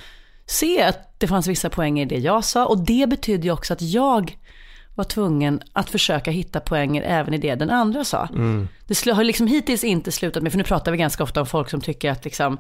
[0.47, 3.73] se att det fanns vissa poänger i det jag sa och det betydde ju också
[3.73, 4.39] att jag
[4.97, 8.29] var tvungen att försöka hitta poänger även i det den andra sa.
[8.33, 8.69] Mm.
[8.87, 11.71] Det har liksom hittills inte slutat med, för nu pratar vi ganska ofta om folk
[11.71, 12.59] som tycker att liksom,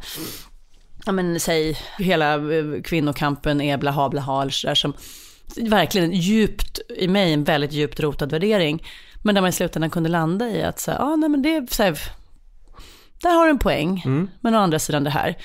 [1.07, 4.93] ja men säg hela eh, kvinnokampen är blaha blaha eller sådär som
[5.57, 8.83] verkligen djupt, i mig en väldigt djupt rotad värdering.
[9.23, 11.67] Men där man i slutändan kunde landa i att säga, ja nej men det är
[11.71, 11.99] så här,
[13.23, 14.29] där har du en poäng, Mm.
[14.41, 15.37] men å andra sidan det här.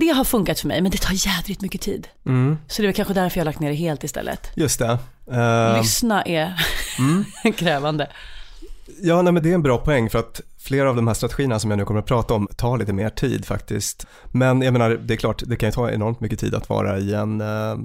[0.00, 2.08] Det har funkat för mig, men det tar jädrigt mycket tid.
[2.26, 2.58] Mm.
[2.66, 4.50] Så det är väl kanske därför jag har lagt ner det helt istället.
[4.54, 4.98] Just det.
[5.32, 6.54] Eh, Lyssna är
[6.98, 7.24] mm.
[7.56, 8.08] krävande.
[9.02, 11.58] Ja, nej, men det är en bra poäng för att flera av de här strategierna
[11.58, 14.06] som jag nu kommer att prata om tar lite mer tid faktiskt.
[14.32, 16.98] Men jag menar, det är klart, det kan ju ta enormt mycket tid att vara
[16.98, 17.76] i en eh,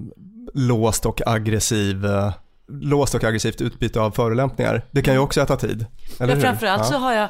[0.53, 2.31] låst och aggressiv eh,
[2.67, 4.85] låst och aggressivt utbyte av förolämpningar.
[4.91, 5.85] Det kan ju också äta tid.
[6.19, 6.97] Eller Ja, framförallt så Ja.
[6.97, 7.29] har jag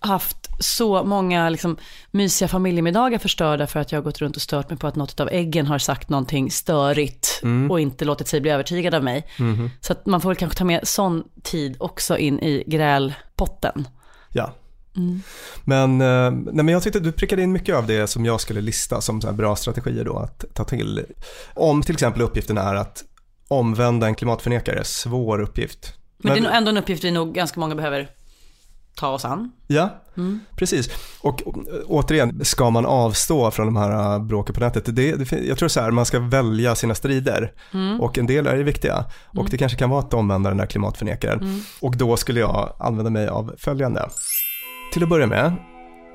[0.00, 1.76] haft så många liksom,
[2.10, 5.20] mysiga familjemiddagar förstörda för att jag har gått runt och stört mig på att något
[5.20, 7.70] av äggen har sagt någonting störigt Mm.
[7.70, 9.26] och inte låtit sig bli övertygad av mig.
[9.38, 9.70] Mhm.
[9.80, 13.88] Så att man får väl kanske ta med sån tid också in i grälpotten.
[14.32, 14.54] Ja.
[14.96, 15.22] Mm.
[15.64, 18.60] Men, eh, nej, men jag tyckte du prickade in mycket av det som jag skulle
[18.60, 21.04] lista som bra strategier då att ta till.
[21.54, 23.04] Om till exempel uppgiften är att
[23.48, 25.94] omvända en klimatförnekare, svår uppgift.
[26.18, 28.10] Men, det är ändå en uppgift vi nog ganska många behöver
[29.00, 29.52] ta oss an.
[29.66, 30.40] Ja, Mm.
[30.56, 30.90] precis.
[31.20, 31.42] Och
[31.86, 34.84] återigen, ska man avstå från de här äh, bråken på nätet?
[34.86, 37.52] Det, det, jag tror så här, man ska välja sina strider.
[37.74, 38.00] Mm.
[38.00, 39.04] Och en del är ju viktiga.
[39.28, 39.46] Och Mm.
[39.50, 41.40] det kanske kan vara att omvända den där klimatförnekaren.
[41.40, 41.60] Mm.
[41.80, 44.08] Och då skulle jag använda mig av följande.
[44.92, 45.52] Till att börja med,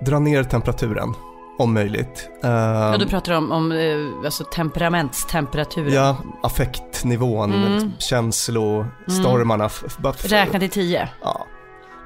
[0.06, 1.14] dra ner temperaturen
[1.60, 2.30] om möjligt.
[2.42, 2.50] Ja,
[2.94, 5.94] Ehm, du pratar om, om eh, alltså temperamentstemperaturen.
[5.94, 7.92] Ja, affektnivån, Mm.
[8.00, 9.66] känslostormarna.
[9.66, 11.10] f- bara f- Räkna till tio.
[11.22, 11.46] Ja,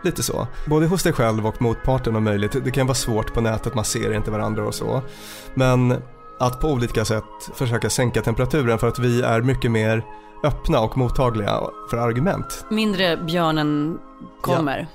[0.03, 0.47] lite så.
[0.65, 2.55] Både hos dig själv och motparten om möjligt.
[2.63, 5.01] Det kan vara svårt på nätet, man ser inte varandra och så.
[5.53, 5.95] Men
[6.39, 10.03] att på olika sätt försöka sänka temperaturen för att vi är mycket mer
[10.43, 11.59] öppna och mottagliga
[11.89, 12.65] för argument.
[12.69, 13.97] Mindre björnen
[14.41, 14.87] kommer.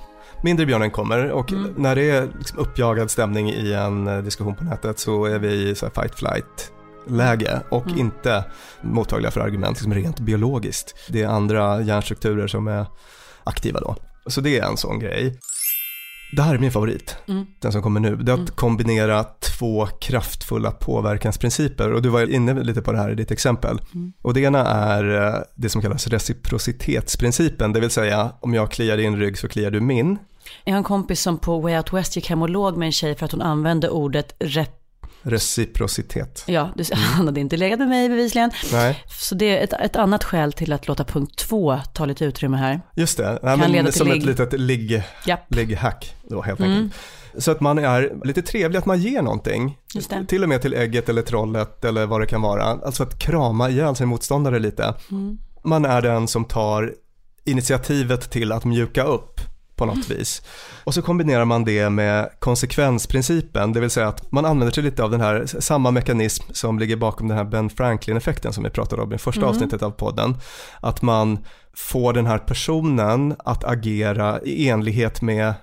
[0.43, 1.73] Mindre björnen kommer och Mm.
[1.77, 5.69] när det är liksom uppjagad stämning i en eh, diskussion på nätet så är vi
[5.69, 6.71] i så fight flight
[7.07, 7.99] läge och Mm.
[7.99, 8.43] inte
[8.81, 10.95] mottagliga för argument liksom rent biologiskt.
[11.09, 12.85] Det är andra hjärnstrukturer som är
[13.43, 13.95] aktiva då.
[14.27, 15.39] Så det är en sån grej.
[16.35, 17.45] Det här är min favorit, Mm.
[17.59, 18.15] den som kommer nu.
[18.15, 23.11] Det är att kombinera två kraftfulla påverkansprinciper och du var inne lite på det här
[23.11, 23.79] i ditt exempel.
[23.93, 24.13] Mm.
[24.21, 28.97] Och det ena är eh, det som kallas reciprocitetsprincipen, det vill säga om jag kliar
[28.97, 30.17] din rygg så kliar du min.
[30.63, 32.91] Jag har en kompis som på Way Out West gick hem och låg med en
[32.91, 34.69] tjej för att hon använde ordet rep...
[35.25, 36.43] Reciprocitet.
[36.47, 38.51] Ja, du, han hade inte legat med mig bevisligen.
[38.71, 42.25] Nej, Så det är ett, ett annat skäl till att låta punkt två ta lite
[42.25, 42.81] utrymme här.
[42.95, 43.29] just det.
[43.31, 45.03] Nej, Kan men leda till som ett litet ligg,
[45.47, 46.71] ligghack då helt Mm.
[46.71, 46.93] enkelt.
[47.37, 49.77] Så att man är lite trevlig, att man ger någonting.
[50.27, 52.63] Till och med till ägget eller trollet eller vad det kan vara.
[52.63, 54.93] Alltså att krama ihjäl sin motståndare lite.
[55.11, 55.37] Mm.
[55.63, 56.93] Man är den som tar
[57.45, 59.41] initiativet till att mjuka upp
[59.75, 60.41] på något vis.
[60.83, 65.03] Och så kombinerar man det med konsekvensprincipen, det vill säga att man använder sig lite
[65.03, 69.01] av den här, samma mekanism som ligger bakom den här Ben Franklin-effekten som vi pratade
[69.01, 69.49] om i första Mm.
[69.49, 70.37] avsnittet av podden.
[70.81, 71.39] Att man
[71.73, 75.53] får den här personen att agera i enlighet med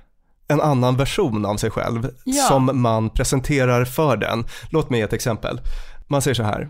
[0.48, 2.42] en annan version av sig själv Ja.
[2.48, 4.44] som man presenterar för den.
[4.70, 5.60] Låt mig ge ett exempel.
[6.06, 6.68] Man säger så här,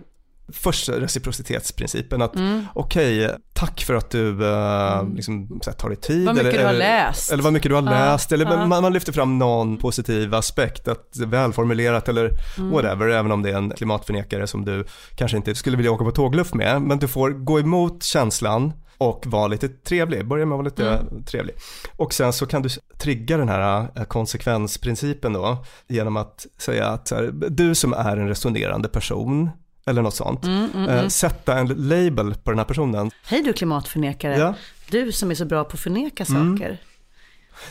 [0.53, 2.67] först reciprocitetsprincipen att Mm.
[2.75, 6.27] okej, tack för att du eh, liksom, så här, tar dig tid.
[6.27, 7.33] Vad mycket eller, du har läst.
[7.33, 8.33] Eller vad mycket du har Ja, läst.
[8.33, 8.67] Eller ja.
[8.67, 12.71] man, man lyfter fram någon positiv aspekt, att välformulerat eller Mm.
[12.71, 14.85] whatever, även om det är en klimatförnekare som du
[15.17, 16.83] kanske inte skulle vilja åka på tågluff med.
[16.83, 20.89] Men du får gå emot känslan och vara lite trevlig, börja med att vara lite
[20.89, 21.25] Mm.
[21.25, 21.55] trevlig.
[21.97, 27.11] Och sen så kan du trigga den här eh, konsekvensprincipen då genom att säga att
[27.11, 29.51] här, du som är en resonerande person
[29.87, 31.11] eller något sånt, Mm, mm, eh, mm.
[31.11, 33.11] sätta en label på den här personen.
[33.27, 34.39] Hej du klimatförnekare.
[34.39, 34.55] Ja.
[34.91, 36.59] Du som är så bra på att förneka Mm.
[36.59, 36.79] saker.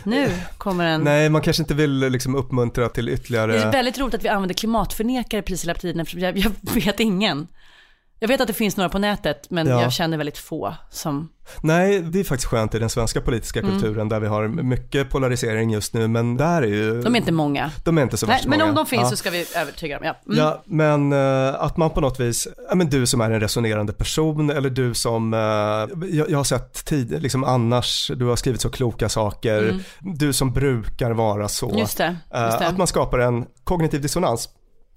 [0.03, 1.01] Nu kommer en...
[1.01, 3.51] Nej, man kanske inte vill liksom uppmuntra till ytterligare...
[3.51, 6.99] Det är väldigt roligt att vi använder klimatförnekare precis hela tiden eftersom jag, jag vet
[6.99, 7.47] ingen.
[8.23, 9.81] Jag vet att det finns några på nätet men Ja.
[9.81, 11.29] jag känner väldigt få som...
[11.61, 13.71] Nej, det är faktiskt skönt i den svenska politiska Mm.
[13.71, 17.01] kulturen där vi har mycket polarisering just nu, men där är ju...
[17.01, 17.71] De är inte många.
[17.83, 18.69] De är inte så Nej, värst men många.
[18.69, 19.09] om de finns Ja.
[19.09, 20.05] så ska vi övertyga dem.
[20.07, 20.15] Ja.
[20.33, 20.37] Mm.
[20.39, 23.93] Ja, men eh, att man på något vis, ja men du som är en resonerande
[23.93, 25.39] person eller du som, eh,
[26.09, 29.81] jag, jag har sett tid, liksom annars, du har skrivit så kloka saker, Mm.
[29.99, 31.75] du som brukar vara så.
[31.79, 32.67] Just det, Eh, just det.
[32.67, 34.49] Att man skapar en kognitiv dissonans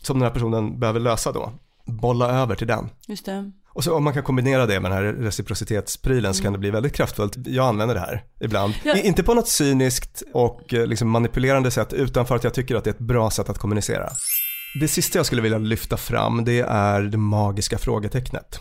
[0.03, 1.53] som den här personen behöver lösa då,
[1.85, 2.91] bolla över till den.
[3.09, 3.53] Just det.
[3.69, 6.71] Och så om man kan kombinera det med den här reciprocitetsprylen så kan det bli
[6.71, 7.37] väldigt kraftfullt.
[7.47, 8.75] Jag använder det här ibland.
[8.85, 8.97] Ja.
[8.97, 12.85] Inte på något cyniskt och eh, liksom manipulerande sätt utan för att jag tycker att
[12.85, 14.09] det är ett bra sätt att kommunicera.
[14.81, 18.61] Det sista jag skulle vilja lyfta fram det är det magiska frågetecknet.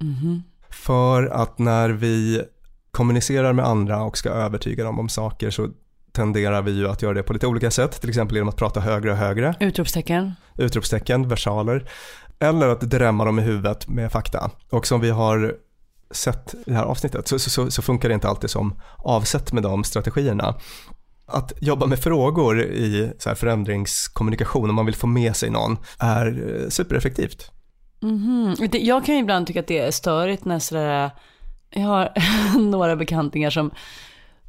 [0.00, 0.42] Mhm.
[0.70, 2.42] För att när vi
[2.90, 5.68] kommunicerar med andra och ska övertyga dem om saker så
[6.12, 8.80] tenderar vi ju att göra det på lite olika sätt, till exempel genom att prata
[8.80, 10.32] högre och högre Utropstecken.
[10.58, 11.88] utropstecken, versaler,
[12.38, 14.50] eller att drämma dem i huvudet med fakta.
[14.70, 15.54] Och som vi har
[16.10, 19.62] sett i det här avsnittet så, så, så funkar det inte alltid som avsett med
[19.62, 20.54] de strategierna.
[21.26, 25.76] Att jobba med frågor i så här förändringskommunikation om man vill få med sig någon
[25.98, 27.50] är supereffektivt.
[28.00, 28.56] Mhm.
[28.70, 31.10] Det- Jag kan ju ibland tycka att det är störigt när sådär,
[31.70, 32.12] jag har
[32.58, 33.70] några bekantingar som,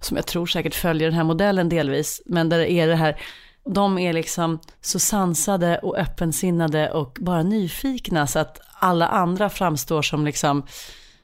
[0.05, 3.21] som jag tror säkert följer den här modellen delvis, men där det är det här,
[3.65, 10.01] de är liksom så sansade och öppensinnade och bara nyfikna så att alla andra framstår
[10.01, 10.65] som liksom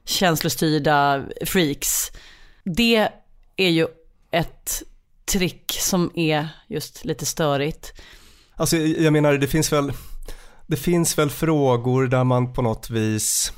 [0.06, 2.12] känslostyrda freaks.
[2.63, 3.10] Det
[3.56, 3.88] är ju
[4.32, 4.84] ett
[5.26, 7.94] trick som är just lite störigt.
[8.56, 9.92] Alltså jag menar det finns väl,
[10.68, 13.54] det finns väl frågor där man på något vis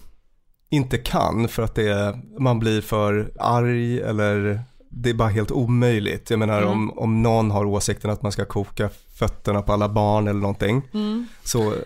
[0.70, 5.52] inte kan för att det är, man blir för arg eller det är bara helt
[5.52, 6.30] omöjligt.
[6.30, 6.70] Jag menar Mm.
[6.72, 10.82] om, om någon har åsikten att man ska koka fötterna på alla barn eller någonting
[10.94, 11.28] Mm.
[11.44, 11.74] så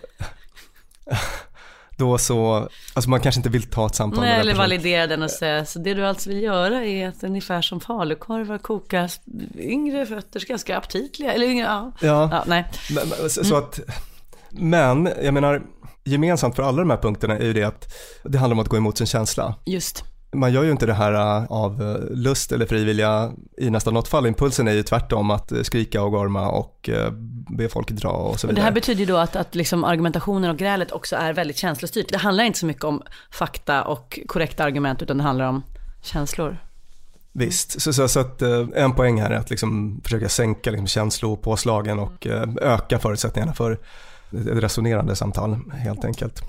[1.96, 5.22] då så, alltså man kanske inte vill ta ett samtal Nej, med eller validera den
[5.22, 9.20] och säga, så det du alltså vill göra är att ungefär som falukorvar kokas
[9.58, 11.92] yngre fötter ganska aptitliga, eller yngre, ja.
[12.00, 12.64] Ja, nej.
[12.94, 13.50] Men, men, så, Mm.
[13.50, 13.80] så att,
[14.50, 15.62] men jag menar,
[16.04, 18.76] gemensamt för alla de här punkterna är ju det att det handlar om att gå
[18.76, 19.54] emot sin känsla.
[19.66, 20.04] Just.
[20.36, 24.08] Man gör ju inte det här äh, av äh, lust eller frivilliga i nästan något
[24.08, 24.26] fall.
[24.26, 26.90] Impulsen är ju tvärtom att äh, skrika och gorma och
[27.50, 28.64] be folk dra och så Och det vidare.
[28.64, 32.08] här betyder ju då att, att liksom argumentationen och grälet också är väldigt känslostyrt.
[32.08, 35.62] Det handlar inte så mycket om fakta och korrekta argument, utan det handlar om
[36.02, 36.58] känslor.
[37.32, 38.42] Visst, så, så, så att
[38.74, 42.26] en poäng här är att liksom försöka sänka liksom känslopåslagen och
[42.62, 43.78] öka förutsättningarna för
[44.32, 46.42] ett resonerande samtal helt enkelt.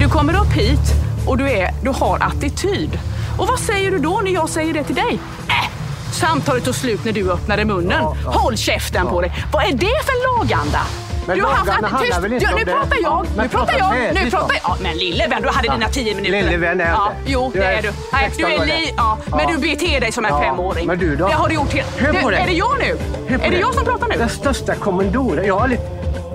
[0.00, 0.80] Du kommer upp hit
[1.26, 2.98] och du, är, du har attityd.
[3.38, 5.18] Och vad säger du då när jag säger det till dig?
[5.48, 5.70] Äh,
[6.12, 8.02] samtalet tog slut när du öppnade munnen.
[8.24, 9.32] Håll käften på dig.
[9.52, 10.80] Vad är det för laganda?
[11.26, 12.18] Men du har haft att- tyst.
[12.24, 12.70] väl inte ja, om nu det?
[12.72, 14.60] pratar jag, nu pratar prata jag, nu pratar jag.
[14.62, 15.72] Ja, men lille vän, du hade Ja.
[15.72, 16.42] dina tio minuter.
[16.42, 17.32] Lille vän är jag ja, inte.
[17.32, 17.90] Jo, det är är du.
[18.12, 18.66] Nej, du är 16 år.
[18.66, 19.50] li, ja, men Ja.
[19.54, 20.86] du beter dig som en Ja, femåring.
[20.86, 21.28] men du då?
[21.28, 22.00] Det har du gjort helt...
[22.00, 22.42] Hör på Du, det.
[22.42, 22.98] är det jag nu?
[23.34, 24.14] Är det jag som pratar nu?
[24.18, 25.46] Den största kommandoren.
[25.46, 25.82] Jag har lite...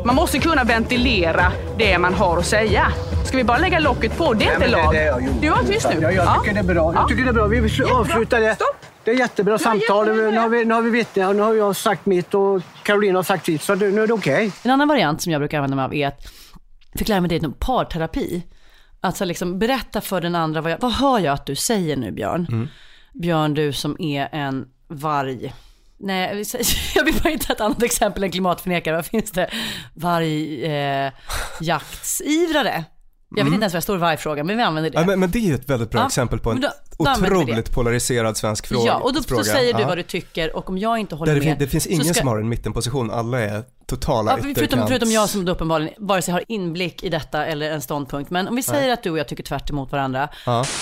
[0.05, 2.91] Man måste kunna ventilera det man har att säga.
[3.25, 4.33] Ska vi bara lägga locket på?
[4.33, 4.93] Det är Nej, inte lag.
[4.93, 5.41] det är jag gjort.
[5.41, 6.01] Du var tyst nu.
[6.01, 6.93] Ja, jag tycker det är bra.
[6.93, 7.47] Jag tycker det är bra.
[7.47, 8.57] Vi vill avsluta det.
[9.03, 10.05] Det är jättebra samtal.
[10.05, 11.33] Nu har vi, nu har vi vittne.
[11.33, 13.61] Nu har jag sagt mitt och Carolina har sagt sitt.
[13.61, 14.51] Så nu nu är det okej.
[14.63, 16.31] En annan variant som jag brukar använda mig av är att
[16.95, 18.43] fick lära mig det inom parterapi.
[19.01, 22.11] Alltså liksom berätta för den andra, vad, jag, vad hör jag att du säger nu
[22.11, 22.47] Björn?
[22.51, 22.67] Mm.
[23.13, 25.53] Björn, du som är en varg.
[26.03, 26.43] Nej,
[26.95, 28.95] jag vill bara hitta ett annat exempel än klimatförnekare.
[28.95, 29.49] Vad finns det?
[29.93, 32.73] Vargjaktsivrare.
[32.75, 32.83] Eh,
[33.35, 34.99] Jag vet inte ens vad jag står i vargfrågan, men vi använder det.
[34.99, 37.71] Ja, men, men det är ett väldigt bra Ja, exempel på en då- då otroligt
[37.71, 38.85] polariserad svensk fråga.
[38.85, 39.87] Ja, och då, så säger du Ja.
[39.87, 41.59] vad du tycker och om jag inte håller det, med.
[41.59, 43.63] det finns ingen ska- som har en mittenposition, alla är
[43.95, 47.81] totala Ja, förutom, förutom jag som uppenbarligen vare sig har inblick i detta eller en
[47.81, 48.31] ståndpunkt.
[48.31, 50.29] Men om vi säger att du och jag tycker tvärt emot varandra.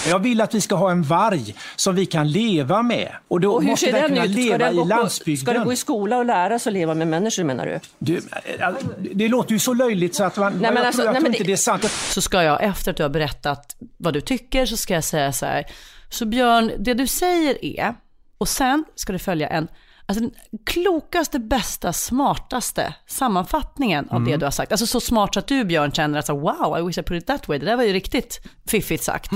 [0.08, 3.12] Jag vill att vi ska ha en varg som vi kan leva med.
[3.28, 4.32] Och då Och hur måste ser den kunna ut?
[4.32, 5.42] Ska leva den i landsbygden.
[5.46, 7.80] Ska den gå i skola och lära sig att leva med människor menar du?
[8.00, 8.70] Du, äh,
[9.14, 11.28] det låter ju så löjligt så att man, men jag, alltså, tror, jag nej, tror
[11.34, 11.84] inte det- det är sant.
[12.10, 15.34] Så ska jag, efter att du har berättat vad du tycker, så ska jag säga
[15.34, 15.66] så här.
[16.10, 17.94] Så Björn, det du säger är,
[18.38, 19.68] och sen ska du följa en,
[20.10, 20.32] alltså den
[20.66, 24.32] klokaste, bästa, smartaste sammanfattningen av Mm.
[24.32, 24.72] det du har sagt.
[24.72, 27.22] Alltså så smart så att du Björn känner att så, wow, I wish I put
[27.22, 27.58] it that way.
[27.60, 29.32] Det där var ju riktigt fiffigt sagt.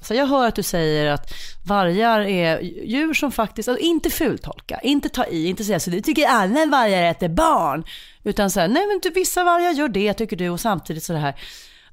[0.00, 1.32] Så jag hör att du säger att
[1.66, 6.00] vargar är djur som faktiskt, alltså inte fultolka, inte ta i, inte säga så du
[6.00, 7.84] tycker alla vargar äter barn.
[8.24, 11.12] Utan så här, nej men du, vissa vargar gör det tycker du och samtidigt så
[11.12, 11.40] det här.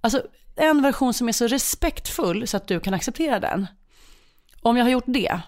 [0.01, 0.21] Alltså
[0.55, 3.67] en version som är så respektfull så att du kan acceptera den.
[4.61, 5.39] Om jag har gjort det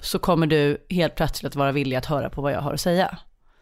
[0.00, 2.80] så kommer du helt plötsligt att vara villig att höra på vad jag har att
[2.80, 3.18] säga.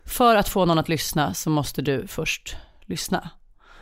[0.06, 3.30] För att få någon att lyssna så måste du först lyssna.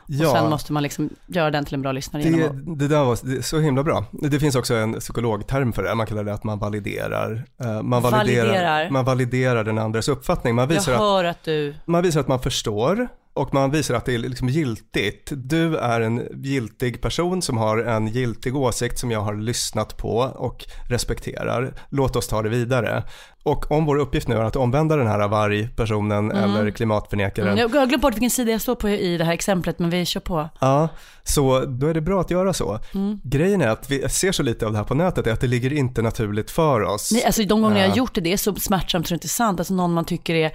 [0.08, 0.30] Ja.
[0.30, 2.88] Och sen måste man liksom göra den till en bra lyssnare genom att Det, det
[2.94, 4.04] där var det så himla bra.
[4.12, 7.44] Det finns också en psykologterm för det, man kallar det att man validerar.
[7.60, 8.90] eh, Man validerar, Validerar.
[8.90, 10.54] Man validerar den andres uppfattning.
[10.54, 14.04] Man visar, jag att, att du man visar att man förstår och man visar att
[14.04, 15.32] det är liksom giltigt.
[15.34, 20.16] Du är en giltig person som har en giltig åsikt som jag har lyssnat på
[20.18, 21.74] och respekterar.
[21.90, 23.02] Låt oss ta det vidare.
[23.42, 26.54] Och om vår uppgift nu är att omvända den här vargpersonen Mm.
[26.56, 29.32] eller klimatförnekaren Mm, Jag har glömt bort vilken sida jag står på i det här
[29.32, 30.48] exemplet, men vi kör på.
[30.60, 30.88] Ja,
[31.24, 32.78] så då är det bra att göra så.
[32.94, 33.20] Mm.
[33.24, 35.46] Grejen är att vi ser så lite av det här på nätet, är att det
[35.46, 37.10] ligger inte naturligt för oss.
[37.12, 37.90] Nej, alltså de gånger jag Ja.
[37.90, 39.60] har gjort det, det är så smärtsamt så det är inte sant.
[39.60, 40.52] Alltså någon man tycker är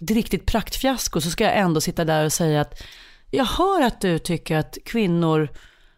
[0.00, 2.82] riktigt praktfiasko, så ska jag ändå sitta där och säga att
[3.30, 5.48] jag hör att du tycker att kvinnor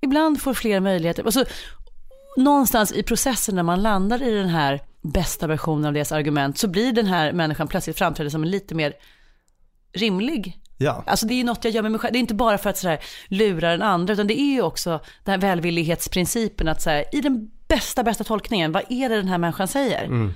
[0.01, 1.25] ibland får fler möjligheter.
[1.25, 1.45] Alltså,
[2.37, 6.69] någonstans i processen när man landar i den här bästa versionen av deras argument så
[6.69, 8.93] blir den här människan plötsligt framträder som en lite mer
[9.93, 11.03] rimlig Ja.
[11.07, 12.13] Alltså det är ju något jag gör med mig själv.
[12.13, 12.99] Det är inte bara för att sådär
[13.29, 17.51] lura den andra, utan det är ju också den här välvillighetsprincipen att säga i den
[17.69, 20.05] bästa, bästa tolkningen, vad är det den här människan säger?
[20.05, 20.35] Mm.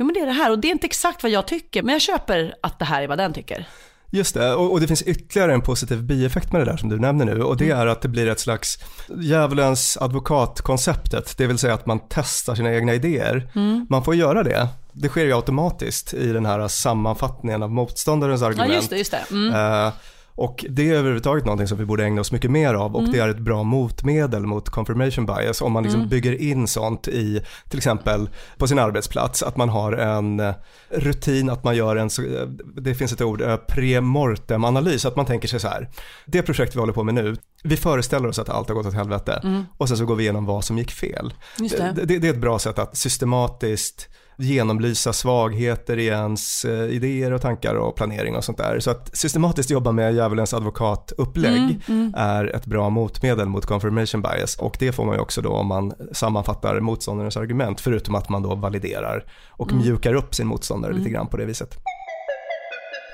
[0.00, 1.92] Jo men det är det här och det är inte exakt vad jag tycker, men
[1.92, 3.66] jag köper att det här är vad den tycker.
[4.10, 6.98] Just det, och, och det finns ytterligare en positiv bieffekt med det där som du
[6.98, 7.78] nämner nu och det Mm.
[7.78, 8.78] är att det blir ett slags
[9.20, 13.50] djävulens advokatkonceptet, det vill säga att man testar sina egna idéer.
[13.54, 13.86] Mm.
[13.90, 14.68] Man får göra det.
[14.92, 18.68] Det sker ju automatiskt i den här sammanfattningen av motståndarens argument.
[18.70, 19.24] Ja just det, just det.
[19.30, 19.54] Mm.
[19.54, 19.92] Eh,
[20.40, 23.12] och det är överhuvudtaget någonting som vi borde ägna oss mycket mer av och Mm.
[23.12, 26.08] det är ett bra motmedel mot confirmation bias om man liksom Mm.
[26.10, 28.28] bygger in sånt i till exempel
[28.58, 30.54] på sin arbetsplats att man har en eh,
[30.90, 35.26] rutin att man gör en, eh, det finns ett ord, eh, premortem analys, att man
[35.26, 35.88] tänker sig så här,
[36.26, 38.94] det projekt vi håller på med nu, vi föreställer oss att allt har gått åt
[38.94, 39.64] helvete Mm.
[39.76, 41.32] och sen så går vi igenom vad som gick fel.
[41.58, 41.92] Just det.
[42.04, 44.08] Det, det är ett bra sätt att systematiskt
[44.42, 48.80] genomlysa svagheter i ens eh, idéer och tankar och planering och sånt där.
[48.80, 52.14] Så att systematiskt jobba med djävulens advokatupplägg Mm, mm.
[52.16, 55.66] är ett bra motmedel mot confirmation bias och det får man ju också då om
[55.66, 59.84] man sammanfattar motståndarens argument förutom att man då validerar och Mm.
[59.84, 60.98] mjukar upp sin motståndare Mm.
[61.04, 61.76] lite grann på det viset.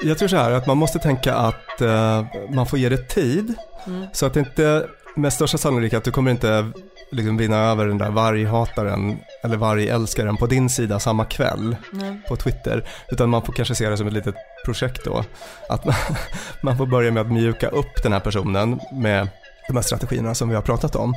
[0.03, 2.25] Jag tror så här att man måste tänka att eh,
[2.55, 3.55] man får ge det tid
[3.87, 4.07] Mm.
[4.13, 6.71] så att det inte med största sannolikhet du kommer inte
[7.11, 12.21] liksom vinna över den där varghataren eller vargälskaren på din sida samma kväll Nej.
[12.29, 12.85] på Twitter.
[13.09, 14.35] Utan man får kanske se det som ett litet
[14.65, 15.25] projekt då.
[15.69, 15.95] Att man,
[16.63, 19.29] man får börja med att mjuka upp den här personen med
[19.69, 21.15] de här strategierna som vi har pratat om.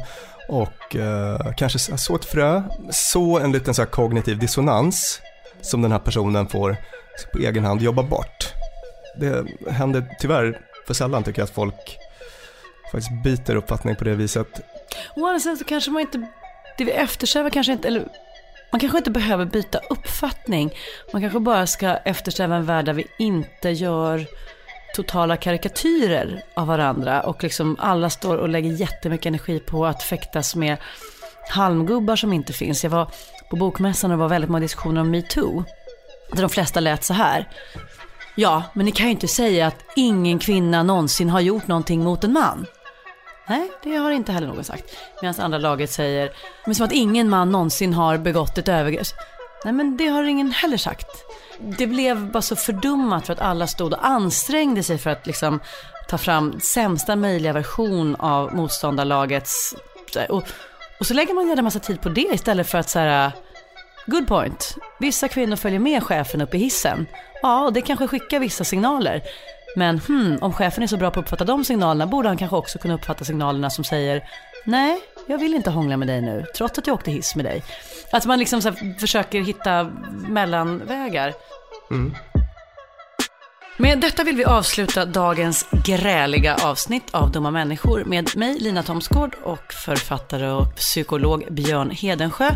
[0.50, 5.22] Och eh, kanske så ett frö, så en liten så kognitiv dissonans
[5.62, 6.78] som den här personen får
[7.34, 8.54] på egen hand jobba bort.
[9.20, 11.98] Det händer tyvärr för sällan tycker jag att folk
[12.92, 14.62] faktiskt byter uppfattning på det viset.
[15.16, 16.28] Å andra sidan så kanske man inte,
[16.78, 18.08] det vi eftersträvar kanske inte, eller
[18.72, 20.74] man kanske inte behöver byta uppfattning.
[21.14, 24.26] Man kanske bara ska eftersträva en värld där vi inte gör
[24.96, 30.56] totala karikatyrer av varandra och liksom alla står och lägger jättemycket energi på att fäktas
[30.56, 30.78] med
[31.50, 32.84] halmgubbar som inte finns.
[32.84, 33.12] Jag var
[33.50, 35.64] på bokmässan och det var väldigt många diskussioner om metoo.
[36.32, 37.48] Där de flesta lät så här.
[38.36, 42.24] Ja, men ni kan ju inte säga att ingen kvinna någonsin har gjort någonting mot
[42.24, 42.66] en man.
[43.50, 44.98] Nej, det har inte heller någon sagt.
[45.22, 46.32] Medan andra laget säger,
[46.66, 49.08] men som att ingen man någonsin har begått ett övergrepp.
[49.66, 51.08] Nej, men det har ingen heller sagt.
[51.60, 55.60] Det blev bara så fördummat för att alla stod och ansträngde sig för att liksom
[56.10, 59.76] ta fram sämsta möjliga version av motståndarlagets...
[60.30, 60.44] Och,
[61.00, 63.32] och så lägger man en massa tid på det istället för att så här,
[64.06, 64.76] good point.
[65.00, 67.06] Vissa kvinnor följer med chefen upp i hissen.
[67.42, 69.22] Ja, och det kanske skickar vissa signaler.
[69.76, 72.58] Men hmm, om chefen är så bra på att uppfatta de signalerna borde han kanske
[72.58, 74.24] också kunna uppfatta signalerna som säger
[74.66, 77.64] nej, jag vill inte hångla med dig nu, trots att jag åkte hiss med dig.
[78.12, 79.92] Att man liksom så här försöker hitta
[80.28, 81.34] mellanvägar.
[81.92, 82.16] Mm.
[83.82, 89.36] Med detta vill vi avsluta dagens gräliga avsnitt av Dumma människor med mig, Lina Thomsgård
[89.44, 92.50] och författare och psykolog Björn Hedensjö.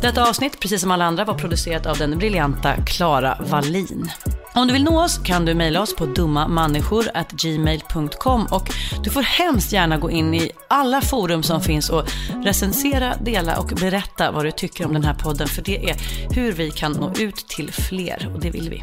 [0.00, 4.10] Detta avsnitt, precis som alla andra, var producerat av den briljanta Klara Wallin.
[4.54, 8.70] Om du vill nå oss kan du mejla oss på dummamänniskor@gmail.com och
[9.04, 12.08] du får hemskt gärna gå in i alla forum som finns och
[12.44, 15.96] recensera, dela och berätta vad du tycker om den här podden för det är
[16.34, 18.82] hur vi kan nå ut till fler och det vill vi.